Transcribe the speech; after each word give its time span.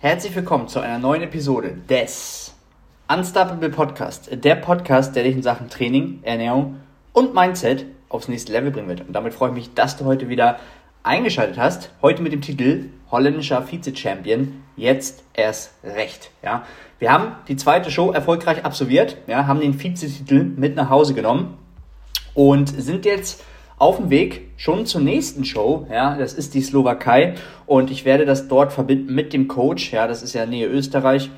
Herzlich 0.00 0.36
willkommen 0.36 0.68
zu 0.68 0.78
einer 0.78 1.00
neuen 1.00 1.22
Episode 1.22 1.76
des 1.90 2.54
Unstoppable 3.12 3.68
Podcast. 3.68 4.30
Der 4.32 4.54
Podcast, 4.54 5.16
der 5.16 5.24
dich 5.24 5.34
in 5.34 5.42
Sachen 5.42 5.68
Training, 5.70 6.20
Ernährung 6.22 6.76
und 7.12 7.34
Mindset 7.34 7.84
aufs 8.08 8.28
nächste 8.28 8.52
Level 8.52 8.70
bringen 8.70 8.86
wird. 8.86 9.00
Und 9.00 9.12
damit 9.12 9.34
freue 9.34 9.48
ich 9.48 9.56
mich, 9.56 9.74
dass 9.74 9.96
du 9.96 10.04
heute 10.04 10.28
wieder 10.28 10.60
eingeschaltet 11.02 11.58
hast. 11.58 11.90
Heute 12.00 12.22
mit 12.22 12.32
dem 12.32 12.42
Titel 12.42 12.90
Holländischer 13.10 13.60
Vize-Champion. 13.60 14.62
Jetzt 14.76 15.24
erst 15.34 15.72
recht. 15.82 16.30
Ja, 16.44 16.64
wir 17.00 17.10
haben 17.10 17.32
die 17.48 17.56
zweite 17.56 17.90
Show 17.90 18.12
erfolgreich 18.12 18.64
absolviert. 18.64 19.16
Ja, 19.26 19.48
haben 19.48 19.58
den 19.58 19.82
Vizetitel 19.82 20.44
mit 20.44 20.76
nach 20.76 20.90
Hause 20.90 21.14
genommen 21.14 21.58
und 22.34 22.68
sind 22.68 23.04
jetzt 23.04 23.42
auf 23.78 23.96
dem 23.96 24.10
Weg 24.10 24.48
schon 24.56 24.86
zur 24.86 25.00
nächsten 25.00 25.44
Show. 25.44 25.86
Ja, 25.90 26.16
das 26.16 26.32
ist 26.34 26.54
die 26.54 26.62
Slowakei 26.62 27.34
und 27.66 27.90
ich 27.90 28.04
werde 28.04 28.26
das 28.26 28.48
dort 28.48 28.72
verbinden 28.72 29.14
mit 29.14 29.32
dem 29.32 29.48
Coach. 29.48 29.92
Ja, 29.92 30.06
das 30.06 30.22
ist 30.22 30.34
ja 30.34 30.46
Nähe 30.46 30.66
Österreich, 30.66 31.30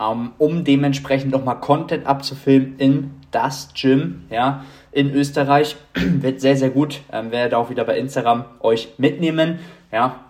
ähm, 0.00 0.30
um 0.38 0.64
dementsprechend 0.64 1.30
nochmal 1.30 1.60
Content 1.60 2.06
abzufilmen 2.06 2.74
in 2.78 3.10
das 3.30 3.70
Gym. 3.74 4.24
Ja, 4.30 4.64
in 4.90 5.12
Österreich 5.12 5.76
wird 5.94 6.40
sehr 6.40 6.56
sehr 6.56 6.70
gut. 6.70 7.00
Ähm, 7.12 7.30
werde 7.30 7.58
auch 7.58 7.70
wieder 7.70 7.84
bei 7.84 7.98
Instagram 7.98 8.44
euch 8.60 8.94
mitnehmen. 8.98 9.58
Ja, 9.90 10.20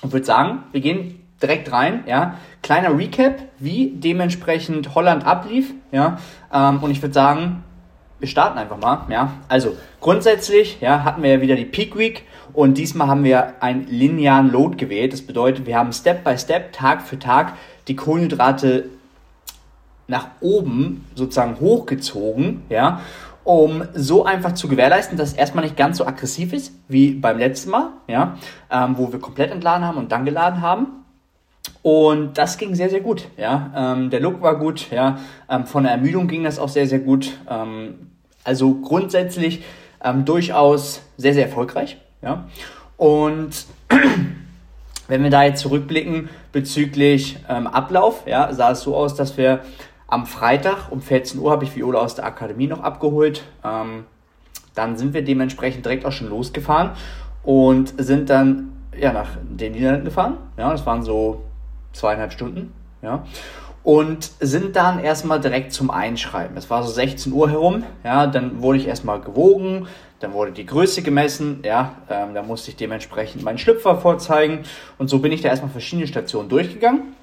und 0.00 0.12
würde 0.12 0.26
sagen, 0.26 0.64
wir 0.72 0.80
gehen 0.80 1.20
direkt 1.42 1.72
rein. 1.72 2.04
Ja, 2.06 2.38
kleiner 2.62 2.96
Recap, 2.96 3.42
wie 3.58 3.92
dementsprechend 3.94 4.94
Holland 4.94 5.26
ablief. 5.26 5.74
Ja, 5.90 6.18
ähm, 6.52 6.82
und 6.82 6.90
ich 6.90 7.02
würde 7.02 7.14
sagen 7.14 7.64
wir 8.22 8.28
starten 8.28 8.56
einfach 8.56 8.78
mal. 8.78 9.04
Ja, 9.10 9.32
also 9.48 9.76
grundsätzlich 10.00 10.80
ja, 10.80 11.02
hatten 11.02 11.24
wir 11.24 11.30
ja 11.30 11.40
wieder 11.40 11.56
die 11.56 11.64
Peak 11.64 11.98
Week 11.98 12.24
und 12.52 12.78
diesmal 12.78 13.08
haben 13.08 13.24
wir 13.24 13.60
einen 13.60 13.88
linearen 13.88 14.48
Load 14.48 14.76
gewählt. 14.76 15.12
Das 15.12 15.22
bedeutet, 15.22 15.66
wir 15.66 15.76
haben 15.76 15.92
Step 15.92 16.22
by 16.22 16.38
Step, 16.38 16.72
Tag 16.72 17.02
für 17.02 17.18
Tag 17.18 17.54
die 17.88 17.96
Kohlenhydrate 17.96 18.84
nach 20.06 20.28
oben 20.40 21.04
sozusagen 21.16 21.58
hochgezogen, 21.58 22.62
ja, 22.68 23.00
um 23.42 23.82
so 23.92 24.24
einfach 24.24 24.52
zu 24.52 24.68
gewährleisten, 24.68 25.18
dass 25.18 25.30
es 25.30 25.34
erstmal 25.34 25.64
nicht 25.64 25.76
ganz 25.76 25.98
so 25.98 26.06
aggressiv 26.06 26.52
ist 26.52 26.74
wie 26.86 27.14
beim 27.14 27.38
letzten 27.38 27.70
Mal, 27.70 27.88
ja, 28.06 28.36
ähm, 28.70 28.96
wo 28.98 29.12
wir 29.12 29.18
komplett 29.18 29.50
entladen 29.50 29.84
haben 29.84 29.98
und 29.98 30.12
dann 30.12 30.24
geladen 30.24 30.60
haben. 30.60 31.02
Und 31.82 32.38
das 32.38 32.58
ging 32.58 32.76
sehr, 32.76 32.88
sehr 32.88 33.00
gut. 33.00 33.28
Ja, 33.36 33.72
ähm, 33.74 34.10
der 34.10 34.20
Look 34.20 34.40
war 34.42 34.56
gut. 34.56 34.90
Ja, 34.92 35.18
ähm, 35.48 35.66
von 35.66 35.82
der 35.82 35.92
Ermüdung 35.92 36.28
ging 36.28 36.44
das 36.44 36.60
auch 36.60 36.68
sehr, 36.68 36.86
sehr 36.86 37.00
gut. 37.00 37.32
Ähm, 37.50 38.11
also 38.44 38.74
grundsätzlich 38.74 39.62
ähm, 40.02 40.24
durchaus 40.24 41.02
sehr, 41.16 41.34
sehr 41.34 41.46
erfolgreich. 41.46 41.98
Ja? 42.22 42.44
Und 42.96 43.66
wenn 45.08 45.22
wir 45.22 45.30
da 45.30 45.44
jetzt 45.44 45.60
zurückblicken 45.60 46.28
bezüglich 46.52 47.38
ähm, 47.48 47.66
Ablauf, 47.66 48.24
ja, 48.26 48.52
sah 48.52 48.72
es 48.72 48.82
so 48.82 48.96
aus, 48.96 49.14
dass 49.14 49.36
wir 49.36 49.60
am 50.06 50.26
Freitag 50.26 50.90
um 50.90 51.00
14 51.00 51.40
Uhr 51.40 51.50
habe 51.50 51.64
ich 51.64 51.74
Viola 51.74 52.00
aus 52.00 52.14
der 52.14 52.26
Akademie 52.26 52.66
noch 52.66 52.80
abgeholt. 52.80 53.42
Ähm, 53.64 54.04
dann 54.74 54.96
sind 54.96 55.14
wir 55.14 55.22
dementsprechend 55.22 55.84
direkt 55.84 56.04
auch 56.04 56.12
schon 56.12 56.28
losgefahren 56.28 56.90
und 57.42 57.94
sind 57.98 58.30
dann 58.30 58.72
ja, 58.98 59.12
nach 59.12 59.30
den 59.42 59.72
Niederlanden 59.72 60.04
gefahren. 60.04 60.36
Ja, 60.56 60.70
das 60.70 60.84
waren 60.86 61.02
so 61.02 61.42
zweieinhalb 61.92 62.32
Stunden. 62.32 62.72
Ja 63.02 63.24
und 63.84 64.30
sind 64.40 64.76
dann 64.76 65.00
erstmal 65.00 65.40
direkt 65.40 65.72
zum 65.72 65.90
Einschreiben. 65.90 66.56
Es 66.56 66.70
war 66.70 66.82
so 66.82 66.92
16 66.92 67.32
Uhr 67.32 67.50
herum, 67.50 67.84
ja, 68.04 68.26
dann 68.26 68.62
wurde 68.62 68.78
ich 68.78 68.86
erstmal 68.86 69.20
gewogen, 69.20 69.88
dann 70.20 70.32
wurde 70.34 70.52
die 70.52 70.66
Größe 70.66 71.02
gemessen, 71.02 71.60
ja, 71.64 71.96
ähm, 72.08 72.34
da 72.34 72.42
musste 72.42 72.70
ich 72.70 72.76
dementsprechend 72.76 73.42
meinen 73.42 73.58
Schlüpfer 73.58 73.96
vorzeigen. 73.96 74.60
Und 74.98 75.08
so 75.08 75.18
bin 75.18 75.32
ich 75.32 75.42
da 75.42 75.48
erstmal 75.48 75.72
verschiedene 75.72 76.06
Stationen 76.06 76.48
durchgegangen 76.48 77.14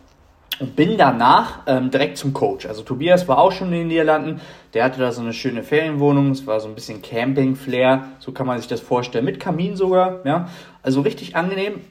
und 0.60 0.76
bin 0.76 0.98
danach 0.98 1.60
ähm, 1.66 1.92
direkt 1.92 2.18
zum 2.18 2.34
Coach. 2.34 2.66
Also 2.66 2.82
Tobias 2.82 3.28
war 3.30 3.38
auch 3.38 3.54
schon 3.54 3.68
in 3.68 3.80
den 3.80 3.88
Niederlanden, 3.88 4.42
der 4.74 4.84
hatte 4.84 5.00
da 5.00 5.14
so 5.14 5.22
eine 5.22 5.32
schöne 5.32 5.64
Ferienwohnung, 5.64 6.32
es 6.32 6.46
war 6.46 6.60
so 6.60 6.68
ein 6.68 6.76
bisschen 6.76 7.02
Camping-Flair, 7.02 8.10
so 8.20 8.34
kann 8.34 8.46
man 8.46 8.58
sich 8.60 8.68
das 8.68 8.82
vorstellen, 8.82 9.24
mit 9.24 9.40
Kamin 9.40 9.78
sogar, 9.78 10.20
ja, 10.26 10.50
also 10.84 11.00
richtig 11.00 11.38
angenehm, 11.38 11.82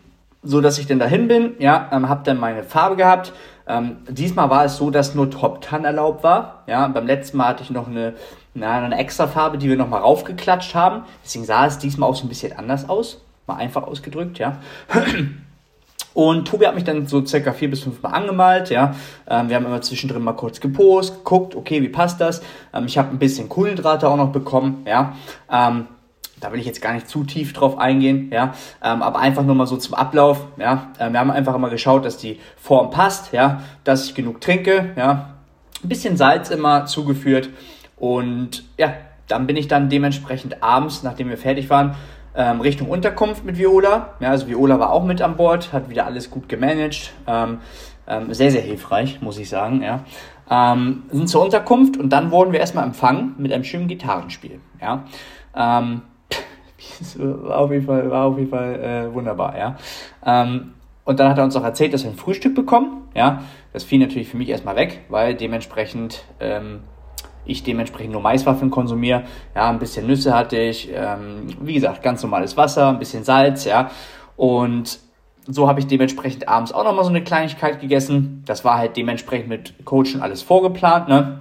so 0.42 0.60
dass 0.60 0.78
ich 0.78 0.86
dann 0.86 0.98
dahin 0.98 1.28
bin, 1.28 1.54
ja, 1.58 1.88
ähm, 1.92 2.08
habe 2.08 2.22
dann 2.24 2.38
meine 2.38 2.62
Farbe 2.62 2.96
gehabt, 2.96 3.32
ähm, 3.68 3.98
diesmal 4.08 4.48
war 4.48 4.64
es 4.64 4.76
so, 4.76 4.90
dass 4.90 5.14
nur 5.14 5.30
Top 5.30 5.60
Tan 5.60 5.84
erlaubt 5.84 6.24
war. 6.24 6.62
Ja, 6.66 6.88
beim 6.88 7.06
letzten 7.06 7.36
Mal 7.36 7.48
hatte 7.48 7.62
ich 7.62 7.70
noch 7.70 7.86
eine, 7.86 8.14
na, 8.54 8.82
eine 8.82 8.96
extra 8.98 9.26
Farbe, 9.26 9.58
die 9.58 9.68
wir 9.68 9.76
nochmal 9.76 10.00
raufgeklatscht 10.00 10.74
haben. 10.74 11.02
Deswegen 11.22 11.44
sah 11.44 11.66
es 11.66 11.78
diesmal 11.78 12.08
auch 12.08 12.14
so 12.14 12.24
ein 12.24 12.28
bisschen 12.28 12.56
anders 12.58 12.88
aus. 12.88 13.22
Mal 13.46 13.56
einfach 13.56 13.82
ausgedrückt, 13.82 14.38
ja. 14.38 14.58
Und 16.14 16.48
Tobi 16.48 16.66
hat 16.66 16.74
mich 16.74 16.84
dann 16.84 17.06
so 17.06 17.24
circa 17.24 17.52
vier 17.52 17.70
bis 17.70 17.82
fünf 17.82 18.02
Mal 18.02 18.10
angemalt, 18.10 18.70
ja. 18.70 18.94
Ähm, 19.28 19.50
wir 19.50 19.56
haben 19.56 19.66
immer 19.66 19.82
zwischendrin 19.82 20.22
mal 20.22 20.32
kurz 20.32 20.58
gepost, 20.60 21.18
geguckt, 21.18 21.54
okay, 21.54 21.82
wie 21.82 21.88
passt 21.90 22.20
das? 22.20 22.42
Ähm, 22.72 22.86
ich 22.86 22.96
habe 22.96 23.10
ein 23.10 23.18
bisschen 23.18 23.48
Kohlenhydrate 23.48 24.08
auch 24.08 24.16
noch 24.16 24.32
bekommen, 24.32 24.84
ja. 24.86 25.14
Ähm, 25.52 25.86
da 26.40 26.52
will 26.52 26.60
ich 26.60 26.66
jetzt 26.66 26.80
gar 26.80 26.92
nicht 26.92 27.08
zu 27.08 27.24
tief 27.24 27.52
drauf 27.52 27.78
eingehen, 27.78 28.30
ja, 28.32 28.54
ähm, 28.82 29.02
aber 29.02 29.18
einfach 29.18 29.42
nur 29.42 29.54
mal 29.54 29.66
so 29.66 29.76
zum 29.76 29.94
Ablauf, 29.94 30.46
ja, 30.56 30.88
ähm, 30.98 31.12
wir 31.12 31.20
haben 31.20 31.30
einfach 31.30 31.54
immer 31.54 31.70
geschaut, 31.70 32.04
dass 32.04 32.16
die 32.16 32.38
Form 32.56 32.90
passt, 32.90 33.32
ja, 33.32 33.62
dass 33.84 34.06
ich 34.06 34.14
genug 34.14 34.40
trinke, 34.40 34.90
ja, 34.96 35.34
ein 35.82 35.88
bisschen 35.88 36.16
Salz 36.16 36.50
immer 36.50 36.86
zugeführt 36.86 37.50
und 37.96 38.64
ja, 38.76 38.94
dann 39.28 39.46
bin 39.46 39.56
ich 39.56 39.68
dann 39.68 39.88
dementsprechend 39.88 40.62
abends, 40.62 41.02
nachdem 41.02 41.28
wir 41.28 41.38
fertig 41.38 41.70
waren, 41.70 41.94
ähm, 42.34 42.60
Richtung 42.60 42.88
Unterkunft 42.88 43.44
mit 43.44 43.58
Viola, 43.58 44.14
ja, 44.20 44.30
also 44.30 44.48
Viola 44.48 44.78
war 44.78 44.92
auch 44.92 45.04
mit 45.04 45.20
an 45.22 45.36
Bord, 45.36 45.72
hat 45.72 45.90
wieder 45.90 46.06
alles 46.06 46.30
gut 46.30 46.48
gemanagt, 46.48 47.12
ähm, 47.26 47.58
ähm, 48.06 48.32
sehr, 48.32 48.50
sehr 48.50 48.62
hilfreich, 48.62 49.20
muss 49.20 49.38
ich 49.38 49.48
sagen, 49.48 49.82
ja, 49.82 50.04
ähm, 50.50 51.02
sind 51.10 51.28
zur 51.28 51.44
Unterkunft 51.44 51.96
und 51.96 52.10
dann 52.10 52.30
wurden 52.30 52.52
wir 52.52 52.60
erstmal 52.60 52.84
empfangen 52.84 53.34
mit 53.38 53.52
einem 53.52 53.64
schönen 53.64 53.88
Gitarrenspiel, 53.88 54.60
ja, 54.80 55.04
ähm, 55.54 56.02
war 57.16 57.58
auf 57.58 57.70
jeden 57.70 57.86
Fall, 57.86 58.10
war 58.10 58.26
auf 58.26 58.38
jeden 58.38 58.50
Fall 58.50 58.74
äh, 58.80 59.14
wunderbar, 59.14 59.56
ja. 59.56 59.76
Ähm, 60.24 60.72
und 61.04 61.18
dann 61.18 61.30
hat 61.30 61.38
er 61.38 61.44
uns 61.44 61.56
auch 61.56 61.64
erzählt, 61.64 61.94
dass 61.94 62.04
wir 62.04 62.10
ein 62.10 62.16
Frühstück 62.16 62.54
bekommen, 62.54 63.08
ja. 63.14 63.42
Das 63.72 63.84
fiel 63.84 63.98
natürlich 63.98 64.28
für 64.28 64.36
mich 64.36 64.48
erstmal 64.48 64.76
weg, 64.76 65.02
weil 65.08 65.34
dementsprechend 65.34 66.24
ähm, 66.40 66.80
ich 67.44 67.62
dementsprechend 67.62 68.12
nur 68.12 68.20
Maiswaffeln 68.20 68.70
konsumiere. 68.70 69.24
Ja, 69.54 69.70
ein 69.70 69.78
bisschen 69.78 70.06
Nüsse 70.06 70.34
hatte 70.34 70.58
ich, 70.58 70.90
ähm, 70.92 71.46
wie 71.60 71.74
gesagt, 71.74 72.02
ganz 72.02 72.22
normales 72.22 72.56
Wasser, 72.56 72.88
ein 72.88 72.98
bisschen 72.98 73.24
Salz, 73.24 73.64
ja. 73.64 73.90
Und 74.36 75.00
so 75.46 75.66
habe 75.66 75.80
ich 75.80 75.86
dementsprechend 75.86 76.46
abends 76.46 76.72
auch 76.72 76.84
nochmal 76.84 77.04
so 77.04 77.10
eine 77.10 77.24
Kleinigkeit 77.24 77.80
gegessen. 77.80 78.42
Das 78.46 78.64
war 78.64 78.76
halt 78.76 78.96
dementsprechend 78.96 79.48
mit 79.48 79.84
Coachen 79.84 80.20
alles 80.20 80.42
vorgeplant, 80.42 81.08
ne? 81.08 81.40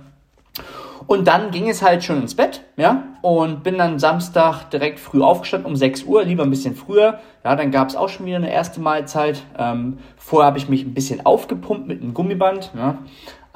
Und 1.07 1.28
dann 1.28 1.51
ging 1.51 1.69
es 1.69 1.81
halt 1.81 2.03
schon 2.03 2.22
ins 2.22 2.35
Bett, 2.35 2.63
ja, 2.75 3.03
und 3.22 3.63
bin 3.63 3.78
dann 3.78 3.97
Samstag 3.97 4.69
direkt 4.72 5.00
früh 5.00 5.22
aufgestanden, 5.22 5.72
um 5.72 5.75
6 5.75 6.03
Uhr, 6.03 6.23
lieber 6.23 6.44
ein 6.44 6.50
bisschen 6.50 6.75
früher. 6.75 7.19
Ja, 7.45 7.56
dann 7.56 7.72
gab 7.72 7.88
es 7.88 7.95
auch 7.95 8.09
schon 8.09 8.25
wieder 8.25 8.35
eine 8.35 8.51
erste 8.51 8.81
Mahlzeit. 8.81 9.41
Ähm, 9.57 10.00
vorher 10.18 10.47
habe 10.47 10.57
ich 10.57 10.68
mich 10.68 10.84
ein 10.84 10.94
bisschen 10.94 11.25
aufgepumpt 11.25 11.88
mit 11.88 12.01
einem 12.01 12.13
Gummiband, 12.13 12.72
ja. 12.75 12.97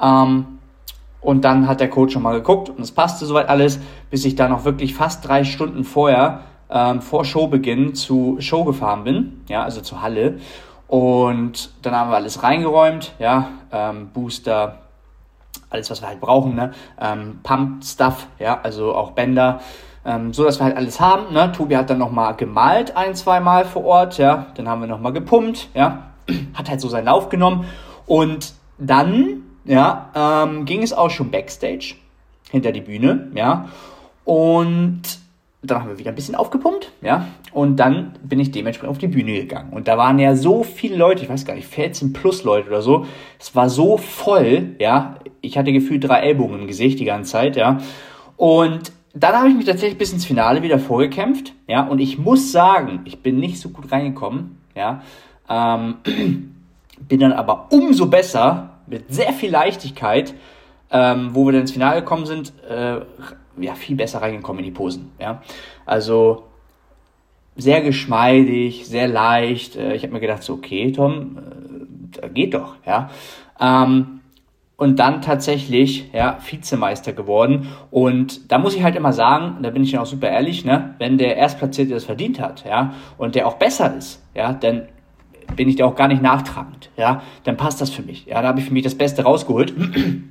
Ähm, 0.00 0.58
und 1.20 1.44
dann 1.44 1.68
hat 1.68 1.80
der 1.80 1.88
Coach 1.88 2.14
schon 2.14 2.22
mal 2.22 2.34
geguckt 2.34 2.68
und 2.68 2.80
es 2.80 2.90
passte 2.90 3.26
soweit 3.26 3.48
alles, 3.48 3.78
bis 4.10 4.24
ich 4.24 4.34
dann 4.34 4.50
noch 4.50 4.64
wirklich 4.64 4.94
fast 4.94 5.26
drei 5.28 5.44
Stunden 5.44 5.84
vorher, 5.84 6.40
ähm, 6.68 7.00
vor 7.00 7.24
Showbeginn, 7.24 7.94
zu 7.94 8.36
Show 8.40 8.64
gefahren 8.64 9.04
bin, 9.04 9.42
ja, 9.48 9.62
also 9.62 9.82
zur 9.82 10.02
Halle. 10.02 10.38
Und 10.88 11.70
dann 11.82 11.94
haben 11.94 12.10
wir 12.10 12.16
alles 12.16 12.42
reingeräumt, 12.42 13.12
ja, 13.18 13.48
ähm, 13.70 14.08
Booster, 14.12 14.81
alles, 15.72 15.90
was 15.90 16.02
wir 16.02 16.08
halt 16.08 16.20
brauchen, 16.20 16.54
ne? 16.54 16.72
Ähm, 17.00 17.40
Pump-Stuff, 17.42 18.26
ja, 18.38 18.60
also 18.62 18.94
auch 18.94 19.12
Bänder, 19.12 19.60
ähm, 20.04 20.32
so 20.32 20.44
dass 20.44 20.60
wir 20.60 20.64
halt 20.64 20.76
alles 20.76 21.00
haben. 21.00 21.32
Ne? 21.32 21.52
Tobi 21.52 21.76
hat 21.76 21.90
dann 21.90 21.98
nochmal 21.98 22.34
gemalt 22.36 22.96
ein, 22.96 23.14
zwei 23.14 23.40
Mal 23.40 23.64
vor 23.64 23.84
Ort, 23.84 24.18
ja, 24.18 24.46
dann 24.54 24.68
haben 24.68 24.80
wir 24.80 24.88
nochmal 24.88 25.12
gepumpt, 25.12 25.68
ja, 25.74 26.10
hat 26.54 26.68
halt 26.68 26.80
so 26.80 26.88
seinen 26.88 27.06
Lauf 27.06 27.28
genommen 27.28 27.66
und 28.06 28.52
dann, 28.78 29.42
ja, 29.64 30.10
ähm, 30.14 30.64
ging 30.64 30.82
es 30.82 30.92
auch 30.92 31.10
schon 31.10 31.30
Backstage 31.30 31.94
hinter 32.50 32.72
die 32.72 32.80
Bühne, 32.80 33.30
ja, 33.34 33.68
und 34.24 35.02
dann 35.64 35.80
haben 35.80 35.90
wir 35.90 35.98
wieder 35.98 36.10
ein 36.10 36.16
bisschen 36.16 36.34
aufgepumpt, 36.34 36.90
ja, 37.02 37.26
und 37.52 37.76
dann 37.76 38.14
bin 38.22 38.40
ich 38.40 38.50
dementsprechend 38.50 38.90
auf 38.90 38.98
die 38.98 39.08
Bühne 39.08 39.32
gegangen. 39.32 39.72
Und 39.72 39.86
da 39.86 39.98
waren 39.98 40.18
ja 40.18 40.34
so 40.34 40.64
viele 40.64 40.96
Leute, 40.96 41.22
ich 41.22 41.28
weiß 41.28 41.44
gar 41.44 41.54
nicht, 41.54 41.68
14 41.68 42.12
plus 42.12 42.44
Leute 42.44 42.68
oder 42.68 42.82
so. 42.82 43.06
Es 43.38 43.54
war 43.54 43.68
so 43.68 43.98
voll, 43.98 44.74
ja. 44.78 45.16
Ich 45.42 45.58
hatte 45.58 45.72
gefühlt 45.72 46.02
drei 46.04 46.20
Ellbogen 46.20 46.60
im 46.60 46.66
Gesicht 46.66 46.98
die 46.98 47.04
ganze 47.04 47.32
Zeit, 47.32 47.56
ja. 47.56 47.78
Und 48.36 48.92
dann 49.14 49.36
habe 49.36 49.48
ich 49.48 49.54
mich 49.54 49.66
tatsächlich 49.66 49.98
bis 49.98 50.12
ins 50.12 50.24
Finale 50.24 50.62
wieder 50.62 50.78
vorgekämpft, 50.78 51.52
ja. 51.68 51.86
Und 51.86 51.98
ich 51.98 52.18
muss 52.18 52.50
sagen, 52.50 53.00
ich 53.04 53.20
bin 53.20 53.38
nicht 53.38 53.60
so 53.60 53.68
gut 53.68 53.92
reingekommen, 53.92 54.58
ja. 54.74 55.02
Ähm, 55.48 55.96
bin 57.08 57.20
dann 57.20 57.32
aber 57.32 57.68
umso 57.70 58.06
besser, 58.06 58.72
mit 58.86 59.12
sehr 59.12 59.32
viel 59.32 59.50
Leichtigkeit, 59.50 60.34
ähm, 60.90 61.30
wo 61.32 61.46
wir 61.46 61.52
dann 61.52 61.62
ins 61.62 61.72
Finale 61.72 62.00
gekommen 62.00 62.26
sind, 62.26 62.52
äh, 62.68 63.00
ja, 63.58 63.74
viel 63.74 63.96
besser 63.96 64.22
reingekommen 64.22 64.60
in 64.60 64.66
die 64.66 64.76
Posen. 64.76 65.12
Ja? 65.18 65.42
Also 65.86 66.44
sehr 67.56 67.80
geschmeidig, 67.80 68.86
sehr 68.86 69.08
leicht. 69.08 69.76
Äh, 69.76 69.94
ich 69.94 70.02
habe 70.02 70.12
mir 70.12 70.20
gedacht, 70.20 70.42
so, 70.42 70.54
okay, 70.54 70.92
Tom, 70.92 71.38
äh, 72.20 72.28
geht 72.28 72.54
doch, 72.54 72.76
ja. 72.86 73.10
Ähm, 73.58 74.20
und 74.82 74.96
dann 74.96 75.22
tatsächlich 75.22 76.10
ja, 76.12 76.38
Vizemeister 76.44 77.12
geworden. 77.12 77.68
Und 77.92 78.50
da 78.50 78.58
muss 78.58 78.74
ich 78.74 78.82
halt 78.82 78.96
immer 78.96 79.12
sagen, 79.12 79.58
da 79.62 79.70
bin 79.70 79.84
ich 79.84 79.92
ja 79.92 80.00
auch 80.00 80.06
super 80.06 80.28
ehrlich, 80.28 80.64
ne, 80.64 80.96
wenn 80.98 81.18
der 81.18 81.36
Erstplatzierte 81.36 81.94
das 81.94 82.04
verdient 82.04 82.40
hat, 82.40 82.64
ja, 82.64 82.92
und 83.16 83.36
der 83.36 83.46
auch 83.46 83.58
besser 83.58 83.94
ist, 83.96 84.24
ja, 84.34 84.52
dann 84.52 84.88
bin 85.54 85.68
ich 85.68 85.76
da 85.76 85.84
auch 85.84 85.94
gar 85.94 86.08
nicht 86.08 86.20
nachtragend, 86.20 86.90
ja, 86.96 87.22
dann 87.44 87.56
passt 87.56 87.80
das 87.80 87.90
für 87.90 88.02
mich. 88.02 88.26
Ja, 88.26 88.42
da 88.42 88.48
habe 88.48 88.58
ich 88.58 88.64
für 88.64 88.72
mich 88.72 88.82
das 88.82 88.96
Beste 88.96 89.22
rausgeholt. 89.22 89.72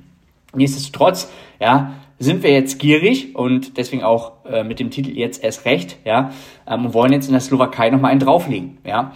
Nichtsdestotrotz, 0.54 1.32
ja, 1.58 1.94
sind 2.18 2.42
wir 2.42 2.52
jetzt 2.52 2.78
gierig 2.78 3.34
und 3.34 3.78
deswegen 3.78 4.02
auch 4.02 4.44
äh, 4.44 4.64
mit 4.64 4.80
dem 4.80 4.90
Titel 4.90 5.16
jetzt 5.16 5.42
erst 5.42 5.64
recht, 5.64 5.96
ja, 6.04 6.30
ähm, 6.66 6.84
und 6.84 6.92
wollen 6.92 7.14
jetzt 7.14 7.24
in 7.24 7.32
der 7.32 7.40
Slowakei 7.40 7.88
nochmal 7.88 8.10
einen 8.10 8.20
drauflegen, 8.20 8.76
ja. 8.84 9.12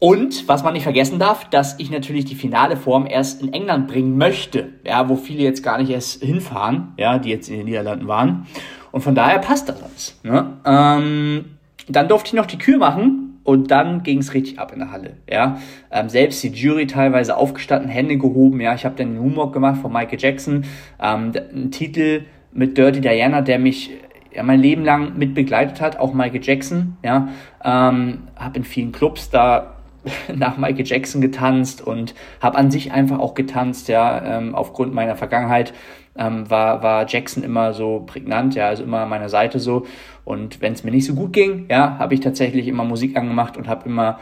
Und 0.00 0.46
was 0.46 0.62
man 0.62 0.74
nicht 0.74 0.84
vergessen 0.84 1.18
darf, 1.18 1.50
dass 1.50 1.78
ich 1.78 1.90
natürlich 1.90 2.24
die 2.24 2.36
finale 2.36 2.76
Form 2.76 3.06
erst 3.08 3.42
in 3.42 3.52
England 3.52 3.88
bringen 3.88 4.16
möchte, 4.16 4.68
ja, 4.84 5.08
wo 5.08 5.16
viele 5.16 5.42
jetzt 5.42 5.62
gar 5.62 5.78
nicht 5.78 5.90
erst 5.90 6.22
hinfahren, 6.22 6.92
ja, 6.96 7.18
die 7.18 7.30
jetzt 7.30 7.48
in 7.48 7.56
den 7.56 7.66
Niederlanden 7.66 8.06
waren. 8.06 8.46
Und 8.92 9.00
von 9.00 9.14
daher 9.14 9.38
passt 9.40 9.68
das 9.68 9.82
alles. 9.82 10.20
Ne? 10.22 10.56
Ähm, 10.64 11.44
dann 11.88 12.08
durfte 12.08 12.28
ich 12.28 12.34
noch 12.34 12.46
die 12.46 12.58
Kür 12.58 12.78
machen 12.78 13.40
und 13.42 13.70
dann 13.70 14.02
ging 14.02 14.18
es 14.18 14.34
richtig 14.34 14.58
ab 14.60 14.72
in 14.72 14.78
der 14.78 14.92
Halle. 14.92 15.16
Ja, 15.28 15.58
ähm, 15.90 16.08
selbst 16.08 16.42
die 16.44 16.48
Jury 16.48 16.86
teilweise 16.86 17.36
aufgestanden, 17.36 17.88
Hände 17.88 18.18
gehoben. 18.18 18.60
Ja, 18.60 18.74
ich 18.74 18.84
habe 18.84 18.94
dann 18.94 19.08
einen 19.08 19.20
Humor 19.20 19.52
gemacht 19.52 19.80
von 19.80 19.92
Michael 19.92 20.20
Jackson, 20.20 20.64
ähm, 21.02 21.32
einen 21.34 21.70
Titel 21.70 22.22
mit 22.52 22.78
Dirty 22.78 23.00
Diana, 23.00 23.40
der 23.40 23.58
mich 23.58 23.90
ja, 24.32 24.42
mein 24.42 24.60
Leben 24.60 24.84
lang 24.84 25.16
mit 25.16 25.34
begleitet 25.34 25.80
hat, 25.80 25.98
auch 25.98 26.14
Michael 26.14 26.42
Jackson. 26.42 26.98
Ja, 27.02 27.28
ähm, 27.64 28.28
habe 28.36 28.58
in 28.58 28.64
vielen 28.64 28.92
Clubs 28.92 29.30
da 29.30 29.77
nach 30.34 30.56
Michael 30.56 30.86
Jackson 30.86 31.20
getanzt 31.20 31.86
und 31.86 32.14
habe 32.40 32.58
an 32.58 32.70
sich 32.70 32.92
einfach 32.92 33.18
auch 33.18 33.34
getanzt, 33.34 33.88
ja, 33.88 34.38
ähm, 34.38 34.54
aufgrund 34.54 34.94
meiner 34.94 35.16
Vergangenheit 35.16 35.72
ähm, 36.16 36.50
war, 36.50 36.82
war 36.82 37.06
Jackson 37.08 37.42
immer 37.42 37.72
so 37.72 38.02
prägnant, 38.06 38.54
ja, 38.54 38.68
also 38.68 38.82
immer 38.82 39.00
an 39.00 39.08
meiner 39.08 39.28
Seite 39.28 39.60
so. 39.60 39.86
Und 40.24 40.60
wenn 40.60 40.72
es 40.72 40.84
mir 40.84 40.90
nicht 40.90 41.06
so 41.06 41.14
gut 41.14 41.32
ging, 41.32 41.66
ja, 41.70 41.98
habe 41.98 42.14
ich 42.14 42.20
tatsächlich 42.20 42.68
immer 42.68 42.84
Musik 42.84 43.16
angemacht 43.16 43.56
und 43.56 43.68
habe 43.68 43.88
immer, 43.88 44.18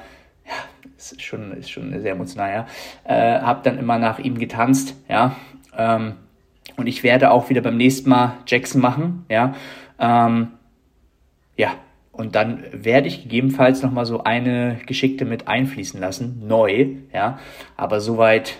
ja, 0.46 0.52
ist 0.96 1.22
schon, 1.22 1.52
ist 1.52 1.70
schon 1.70 1.98
sehr 2.00 2.12
emotional, 2.12 2.52
ja, 2.52 2.66
äh, 3.04 3.40
habe 3.40 3.60
dann 3.62 3.78
immer 3.78 3.98
nach 3.98 4.18
ihm 4.18 4.38
getanzt, 4.38 4.94
ja. 5.08 5.34
Ähm, 5.76 6.14
und 6.76 6.86
ich 6.86 7.02
werde 7.02 7.30
auch 7.30 7.48
wieder 7.48 7.62
beim 7.62 7.76
nächsten 7.76 8.10
Mal 8.10 8.34
Jackson 8.46 8.80
machen, 8.80 9.24
ja. 9.30 9.54
Ähm, 9.98 10.48
ja, 11.56 11.70
und 12.16 12.34
dann 12.34 12.64
werde 12.72 13.08
ich 13.08 13.22
gegebenenfalls 13.22 13.82
nochmal 13.82 14.06
so 14.06 14.24
eine 14.24 14.78
Geschickte 14.86 15.24
mit 15.24 15.48
einfließen 15.48 16.00
lassen, 16.00 16.46
neu, 16.46 16.88
ja. 17.12 17.38
Aber 17.76 18.00
soweit 18.00 18.56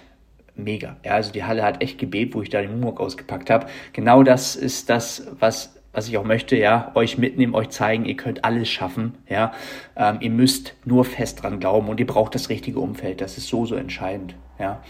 mega. 0.55 0.97
Ja, 1.05 1.13
also 1.13 1.33
die 1.33 1.45
Halle 1.45 1.63
hat 1.63 1.83
echt 1.83 1.99
gebebt, 1.99 2.35
wo 2.35 2.43
ich 2.43 2.51
da 2.51 2.61
den 2.61 2.73
Moonwalk 2.73 3.01
ausgepackt 3.01 3.51
habe. 3.51 3.67
Genau 3.93 4.23
das 4.23 4.57
ist 4.57 4.91
das, 4.91 5.27
was, 5.39 5.75
was 5.93 6.09
ich 6.09 6.19
auch 6.19 6.25
möchte, 6.25 6.57
ja. 6.57 6.93
Euch 6.95 7.19
mitnehmen, 7.19 7.55
euch 7.55 7.71
zeigen, 7.71 8.05
ihr 8.05 8.17
könnt 8.17 8.45
alles 8.45 8.69
schaffen, 8.69 9.15
ja. 9.29 9.53
Ähm, 9.97 10.19
ihr 10.21 10.31
müsst 10.31 10.75
nur 10.85 11.05
fest 11.05 11.43
dran 11.43 11.59
glauben 11.59 11.89
und 11.89 11.99
ihr 11.99 12.07
braucht 12.07 12.35
das 12.35 12.51
richtige 12.51 12.79
Umfeld. 12.79 13.21
Das 13.21 13.39
ist 13.39 13.49
so, 13.49 13.65
so 13.65 13.75
entscheidend, 13.75 14.35
ja. 14.59 14.83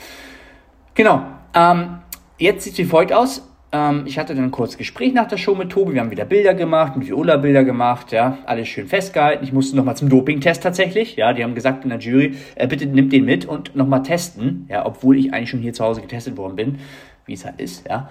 Genau. 0.94 1.22
Ähm, 1.54 1.98
jetzt 2.38 2.64
sieht 2.64 2.72
es 2.72 2.78
wie 2.80 2.84
folgt 2.84 3.12
aus 3.12 3.42
ähm, 3.72 4.04
ich 4.06 4.18
hatte 4.18 4.34
dann 4.34 4.44
ein 4.44 4.50
kurzes 4.50 4.78
Gespräch 4.78 5.12
nach 5.12 5.26
der 5.26 5.36
Show 5.36 5.54
mit 5.54 5.70
Tobi. 5.70 5.94
Wir 5.94 6.00
haben 6.00 6.10
wieder 6.10 6.24
Bilder 6.24 6.54
gemacht, 6.54 6.96
mit 6.96 7.08
Viola 7.08 7.36
Bilder 7.36 7.64
gemacht, 7.64 8.12
ja, 8.12 8.38
alles 8.46 8.68
schön 8.68 8.86
festgehalten. 8.86 9.44
Ich 9.44 9.52
musste 9.52 9.76
nochmal 9.76 9.96
zum 9.96 10.08
Doping-Test 10.08 10.62
tatsächlich, 10.62 11.16
ja, 11.16 11.32
die 11.32 11.42
haben 11.42 11.54
gesagt 11.54 11.84
in 11.84 11.90
der 11.90 11.98
Jury, 11.98 12.34
äh, 12.54 12.66
bitte 12.66 12.86
nimmt 12.86 13.12
den 13.12 13.24
mit 13.24 13.44
und 13.44 13.74
nochmal 13.74 14.02
testen, 14.02 14.66
ja, 14.68 14.86
obwohl 14.86 15.18
ich 15.18 15.32
eigentlich 15.32 15.50
schon 15.50 15.60
hier 15.60 15.72
zu 15.72 15.84
Hause 15.84 16.00
getestet 16.00 16.36
worden 16.36 16.56
bin, 16.56 16.78
wie 17.26 17.34
es 17.34 17.44
halt 17.44 17.60
ist, 17.60 17.86
ja. 17.88 18.08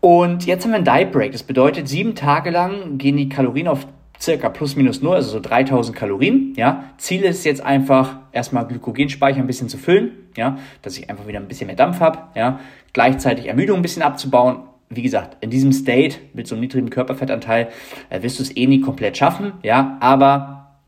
Und 0.00 0.44
jetzt 0.44 0.64
haben 0.64 0.72
wir 0.72 0.76
einen 0.76 0.84
Diet 0.84 1.12
Break. 1.12 1.32
Das 1.32 1.42
bedeutet, 1.42 1.88
sieben 1.88 2.14
Tage 2.14 2.50
lang 2.50 2.98
gehen 2.98 3.16
die 3.16 3.30
Kalorien 3.30 3.68
auf 3.68 3.86
circa 4.20 4.50
plus 4.50 4.76
minus 4.76 5.00
null, 5.00 5.16
also 5.16 5.30
so 5.30 5.40
3000 5.40 5.96
Kalorien. 5.96 6.52
Ja, 6.56 6.84
Ziel 6.98 7.22
ist 7.22 7.44
jetzt 7.44 7.64
einfach 7.64 8.18
erstmal 8.30 8.66
Glykogenspeicher 8.66 9.38
ein 9.38 9.46
bisschen 9.46 9.70
zu 9.70 9.78
füllen, 9.78 10.12
ja, 10.36 10.58
dass 10.82 10.98
ich 10.98 11.08
einfach 11.08 11.26
wieder 11.26 11.40
ein 11.40 11.48
bisschen 11.48 11.68
mehr 11.68 11.76
Dampf 11.76 12.00
habe, 12.00 12.18
ja, 12.34 12.60
gleichzeitig 12.92 13.46
Ermüdung 13.46 13.78
ein 13.78 13.82
bisschen 13.82 14.02
abzubauen 14.02 14.58
wie 14.88 15.02
gesagt, 15.02 15.42
in 15.42 15.50
diesem 15.50 15.72
State 15.72 16.18
mit 16.32 16.46
so 16.46 16.54
einem 16.54 16.62
niedrigen 16.62 16.90
Körperfettanteil 16.90 17.68
äh, 18.10 18.22
wirst 18.22 18.38
du 18.38 18.42
es 18.42 18.56
eh 18.56 18.66
nie 18.66 18.80
komplett 18.80 19.16
schaffen, 19.16 19.54
ja, 19.62 19.96
aber 20.00 20.78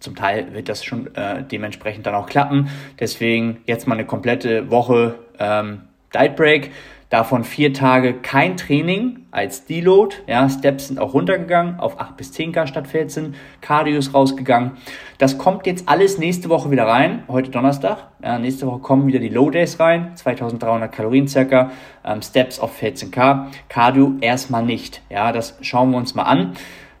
zum 0.00 0.16
Teil 0.16 0.54
wird 0.54 0.68
das 0.68 0.82
schon 0.82 1.14
äh, 1.14 1.44
dementsprechend 1.44 2.06
dann 2.06 2.14
auch 2.14 2.26
klappen. 2.26 2.70
Deswegen 2.98 3.58
jetzt 3.66 3.86
mal 3.86 3.94
eine 3.94 4.06
komplette 4.06 4.70
Woche 4.70 5.18
ähm, 5.38 5.82
Diet 6.14 6.36
Break. 6.36 6.70
Davon 7.10 7.42
vier 7.42 7.74
Tage 7.74 8.14
kein 8.14 8.56
Training 8.56 9.26
als 9.32 9.64
Deload. 9.64 10.14
Ja, 10.28 10.48
Steps 10.48 10.86
sind 10.86 11.00
auch 11.00 11.12
runtergegangen 11.12 11.80
auf 11.80 12.00
8 12.00 12.16
bis 12.16 12.32
10K 12.32 12.68
statt 12.68 12.86
14. 12.86 13.34
Cardio 13.60 13.98
ist 13.98 14.14
rausgegangen. 14.14 14.76
Das 15.18 15.36
kommt 15.36 15.66
jetzt 15.66 15.88
alles 15.88 16.18
nächste 16.18 16.48
Woche 16.48 16.70
wieder 16.70 16.86
rein. 16.86 17.24
Heute 17.26 17.50
Donnerstag. 17.50 18.06
Ja, 18.22 18.38
nächste 18.38 18.68
Woche 18.68 18.78
kommen 18.78 19.08
wieder 19.08 19.18
die 19.18 19.28
Low 19.28 19.50
Days 19.50 19.80
rein. 19.80 20.12
2300 20.14 20.92
Kalorien 20.92 21.26
circa. 21.26 21.72
Ähm, 22.04 22.22
Steps 22.22 22.60
auf 22.60 22.80
14K. 22.80 23.46
Cardio 23.68 24.14
erstmal 24.20 24.64
nicht. 24.64 25.02
Ja, 25.10 25.32
das 25.32 25.58
schauen 25.62 25.90
wir 25.90 25.96
uns 25.96 26.14
mal 26.14 26.22
an. 26.22 26.52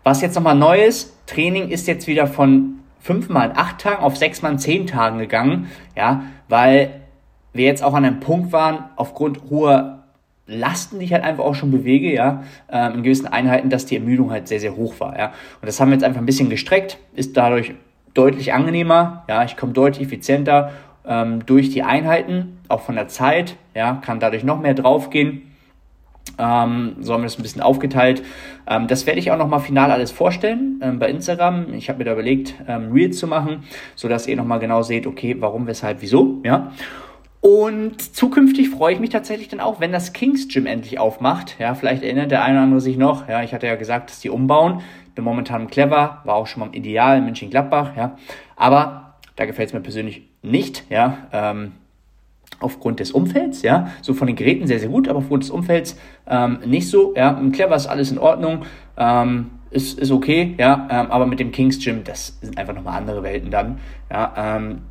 Was 0.02 0.22
jetzt 0.22 0.34
nochmal 0.34 0.56
neu 0.56 0.82
ist, 0.82 1.24
Training 1.28 1.68
ist 1.68 1.86
jetzt 1.86 2.08
wieder 2.08 2.26
von 2.26 2.80
5 2.98 3.28
mal 3.28 3.50
in 3.50 3.56
8 3.56 3.78
Tagen 3.80 4.02
auf 4.02 4.16
6 4.16 4.42
mal 4.42 4.50
in 4.50 4.58
10 4.58 4.88
Tagen 4.88 5.20
gegangen. 5.20 5.68
Ja, 5.96 6.24
weil 6.48 7.00
wir 7.52 7.64
jetzt 7.64 7.84
auch 7.84 7.94
an 7.94 8.04
einem 8.04 8.18
Punkt 8.18 8.52
waren, 8.52 8.84
aufgrund 8.96 9.50
hoher 9.50 9.99
Lasten, 10.50 10.98
die 10.98 11.06
ich 11.06 11.12
halt 11.12 11.24
einfach 11.24 11.44
auch 11.44 11.54
schon 11.54 11.70
bewege, 11.70 12.12
ja, 12.12 12.42
ähm, 12.70 12.94
in 12.94 13.02
gewissen 13.02 13.26
Einheiten, 13.26 13.70
dass 13.70 13.86
die 13.86 13.96
Ermüdung 13.96 14.30
halt 14.30 14.48
sehr, 14.48 14.60
sehr 14.60 14.76
hoch 14.76 14.94
war, 14.98 15.18
ja. 15.18 15.26
Und 15.26 15.66
das 15.66 15.80
haben 15.80 15.88
wir 15.88 15.94
jetzt 15.94 16.04
einfach 16.04 16.20
ein 16.20 16.26
bisschen 16.26 16.50
gestreckt, 16.50 16.98
ist 17.14 17.36
dadurch 17.36 17.74
deutlich 18.14 18.52
angenehmer, 18.52 19.24
ja, 19.28 19.44
ich 19.44 19.56
komme 19.56 19.72
deutlich 19.72 20.06
effizienter 20.06 20.72
ähm, 21.06 21.46
durch 21.46 21.70
die 21.70 21.82
Einheiten, 21.82 22.58
auch 22.68 22.80
von 22.80 22.94
der 22.94 23.08
Zeit, 23.08 23.56
ja, 23.74 23.94
kann 23.94 24.20
dadurch 24.20 24.44
noch 24.44 24.60
mehr 24.60 24.74
draufgehen. 24.74 25.42
Ähm, 26.38 26.96
so 27.00 27.12
haben 27.12 27.22
wir 27.22 27.26
das 27.26 27.38
ein 27.38 27.42
bisschen 27.42 27.62
aufgeteilt. 27.62 28.22
Ähm, 28.66 28.86
das 28.86 29.06
werde 29.06 29.18
ich 29.18 29.30
auch 29.30 29.38
nochmal 29.38 29.60
final 29.60 29.90
alles 29.90 30.10
vorstellen 30.10 30.80
ähm, 30.82 30.98
bei 30.98 31.08
Instagram. 31.08 31.72
Ich 31.74 31.88
habe 31.88 31.98
mir 31.98 32.04
da 32.04 32.12
überlegt, 32.12 32.54
ähm, 32.68 32.92
Reels 32.92 33.18
zu 33.18 33.26
machen, 33.26 33.64
sodass 33.94 34.26
ihr 34.26 34.36
nochmal 34.36 34.58
genau 34.58 34.82
seht, 34.82 35.06
okay, 35.06 35.36
warum, 35.38 35.66
weshalb, 35.66 36.02
wieso, 36.02 36.40
ja. 36.44 36.72
Und 37.40 38.14
zukünftig 38.14 38.68
freue 38.68 38.94
ich 38.94 39.00
mich 39.00 39.10
tatsächlich 39.10 39.48
dann 39.48 39.60
auch, 39.60 39.80
wenn 39.80 39.92
das 39.92 40.12
Kings 40.12 40.48
Gym 40.48 40.66
endlich 40.66 40.98
aufmacht. 40.98 41.56
Ja, 41.58 41.74
vielleicht 41.74 42.02
erinnert 42.02 42.30
der 42.30 42.42
eine 42.44 42.56
oder 42.56 42.64
andere 42.64 42.80
sich 42.80 42.98
noch. 42.98 43.28
Ja, 43.28 43.42
ich 43.42 43.54
hatte 43.54 43.66
ja 43.66 43.76
gesagt, 43.76 44.10
dass 44.10 44.20
die 44.20 44.30
umbauen. 44.30 44.82
Bin 45.14 45.24
momentan 45.24 45.68
clever, 45.68 46.20
war 46.24 46.34
auch 46.34 46.46
schon 46.46 46.60
mal 46.60 46.66
im 46.66 46.74
Ideal 46.74 47.18
in 47.18 47.24
München-Gladbach. 47.24 47.96
Ja, 47.96 48.16
aber 48.56 49.14
da 49.36 49.46
gefällt 49.46 49.68
es 49.68 49.72
mir 49.72 49.80
persönlich 49.80 50.28
nicht. 50.42 50.84
Ja, 50.90 51.16
ähm, 51.32 51.72
aufgrund 52.60 53.00
des 53.00 53.12
Umfelds, 53.12 53.62
ja, 53.62 53.90
so 54.02 54.12
von 54.12 54.26
den 54.26 54.36
Geräten 54.36 54.66
sehr, 54.66 54.78
sehr 54.78 54.88
gut, 54.88 55.08
aber 55.08 55.18
aufgrund 55.20 55.44
des 55.44 55.50
Umfelds 55.50 55.98
ähm, 56.26 56.58
nicht 56.66 56.88
so, 56.90 57.14
ja, 57.16 57.30
im 57.30 57.52
Clever 57.52 57.74
ist 57.74 57.86
alles 57.86 58.10
in 58.10 58.18
Ordnung, 58.18 58.66
ähm, 58.98 59.50
ist, 59.70 59.98
ist 59.98 60.10
okay, 60.10 60.54
ja, 60.58 60.86
ähm, 60.90 61.10
aber 61.10 61.26
mit 61.26 61.40
dem 61.40 61.52
Kings 61.52 61.82
Gym, 61.82 62.04
das 62.04 62.38
sind 62.42 62.58
einfach 62.58 62.74
nochmal 62.74 62.98
andere 62.98 63.22
Welten 63.22 63.50
dann, 63.50 63.78
ja, 64.10 64.56
ähm, 64.56 64.82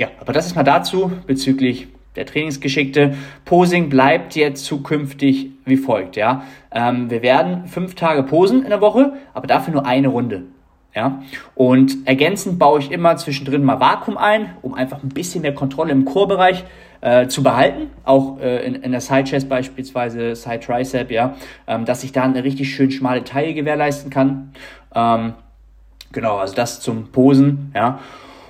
ja, 0.00 0.08
aber 0.18 0.32
das 0.32 0.46
ist 0.46 0.56
mal 0.56 0.62
dazu 0.62 1.12
bezüglich 1.26 1.88
der 2.16 2.24
Trainingsgeschickte. 2.24 3.16
Posing 3.44 3.90
bleibt 3.90 4.34
jetzt 4.34 4.64
zukünftig 4.64 5.50
wie 5.66 5.76
folgt, 5.76 6.16
ja. 6.16 6.44
Ähm, 6.72 7.10
wir 7.10 7.20
werden 7.20 7.66
fünf 7.66 7.96
Tage 7.96 8.22
posen 8.22 8.62
in 8.62 8.70
der 8.70 8.80
Woche, 8.80 9.12
aber 9.34 9.46
dafür 9.46 9.74
nur 9.74 9.84
eine 9.84 10.08
Runde. 10.08 10.44
Ja, 10.94 11.22
und 11.54 12.08
ergänzend 12.08 12.58
baue 12.58 12.80
ich 12.80 12.90
immer 12.90 13.16
zwischendrin 13.16 13.62
mal 13.62 13.78
Vakuum 13.78 14.16
ein, 14.16 14.56
um 14.62 14.72
einfach 14.72 15.02
ein 15.04 15.10
bisschen 15.10 15.42
mehr 15.42 15.54
Kontrolle 15.54 15.92
im 15.92 16.06
Core-Bereich 16.06 16.64
äh, 17.02 17.28
zu 17.28 17.42
behalten, 17.42 17.90
auch 18.04 18.40
äh, 18.40 18.64
in, 18.64 18.76
in 18.76 18.92
der 18.92 19.02
Side 19.02 19.24
Chest 19.24 19.50
beispielsweise, 19.50 20.34
Side 20.34 20.60
Tricep, 20.60 21.10
ja, 21.10 21.36
ähm, 21.68 21.84
dass 21.84 22.02
ich 22.04 22.12
da 22.12 22.22
eine 22.22 22.42
richtig 22.42 22.74
schön 22.74 22.90
schmale 22.90 23.22
Taille 23.22 23.52
gewährleisten 23.52 24.10
kann. 24.10 24.52
Ähm, 24.94 25.34
genau, 26.10 26.38
also 26.38 26.54
das 26.54 26.80
zum 26.80 27.12
Posen, 27.12 27.70
ja. 27.74 28.00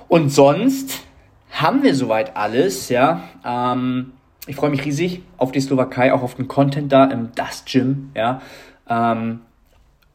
Und 0.07 0.29
sonst 0.29 1.10
haben 1.51 1.83
wir 1.83 1.93
soweit 1.93 2.35
alles, 2.35 2.89
ja. 2.89 3.23
Ähm, 3.45 4.13
ich 4.47 4.55
freue 4.55 4.71
mich 4.71 4.83
riesig 4.85 5.21
auf 5.37 5.51
die 5.51 5.59
Slowakei, 5.59 6.13
auch 6.13 6.23
auf 6.23 6.35
den 6.35 6.47
Content 6.47 6.91
da 6.91 7.05
im 7.05 7.31
Dust 7.35 7.67
Gym, 7.67 8.11
ja. 8.15 8.41
Ähm, 8.89 9.41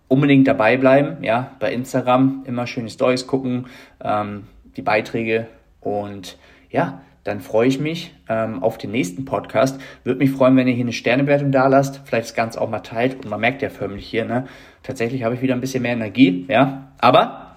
unbedingt 0.09 0.49
dabei 0.49 0.77
bleiben, 0.77 1.23
ja, 1.23 1.53
bei 1.59 1.73
Instagram 1.73 2.43
immer 2.47 2.67
schöne 2.67 2.91
Stories 2.91 3.27
gucken, 3.27 3.67
ähm, 4.03 4.45
die 4.77 4.83
Beiträge 4.83 5.47
und 5.81 6.39
ja, 6.71 7.01
dann 7.25 7.41
freue 7.41 7.67
ich 7.67 7.81
mich 7.81 8.15
ähm, 8.29 8.63
auf 8.63 8.79
den 8.79 8.93
nächsten 8.93 9.25
Podcast. 9.25 9.81
Würde 10.05 10.21
mich 10.21 10.31
freuen, 10.31 10.57
wenn 10.57 10.69
ihr 10.69 10.75
hier 10.75 10.85
eine 10.85 10.93
Sternewertung 10.93 11.51
da 11.51 11.67
lasst, 11.67 12.03
vielleicht 12.05 12.29
das 12.29 12.35
Ganze 12.35 12.61
auch 12.61 12.71
mal 12.71 12.81
teilt 12.81 13.17
und 13.17 13.29
man 13.29 13.41
merkt 13.41 13.63
ja 13.63 13.69
förmlich 13.69 14.07
hier, 14.07 14.25
ne, 14.25 14.47
tatsächlich 14.83 15.25
habe 15.25 15.35
ich 15.35 15.43
wieder 15.43 15.55
ein 15.55 15.61
bisschen 15.61 15.83
mehr 15.83 15.93
Energie, 15.93 16.47
ja, 16.49 16.89
aber 16.99 17.57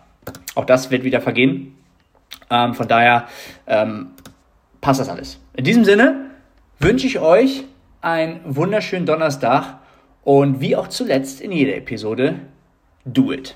auch 0.56 0.66
das 0.66 0.92
wird 0.92 1.04
wieder 1.04 1.22
vergehen. 1.22 1.76
Ähm, 2.50 2.74
von 2.74 2.88
daher 2.88 3.28
ähm, 3.68 4.12
passt 4.82 5.00
das 5.00 5.10
alles. 5.10 5.40
In 5.56 5.64
diesem 5.64 5.86
Sinne 5.86 6.32
wünsche 6.80 7.08
ich 7.08 7.20
euch 7.20 7.64
einen 8.02 8.40
wunderschönen 8.44 9.06
Donnerstag 9.06 9.80
und 10.24 10.62
wie 10.62 10.76
auch 10.76 10.88
zuletzt 10.88 11.42
in 11.42 11.52
jeder 11.52 11.76
Episode, 11.76 12.40
do 13.06 13.32
it. 13.32 13.56